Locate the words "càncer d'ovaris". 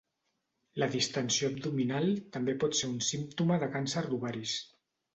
3.79-4.61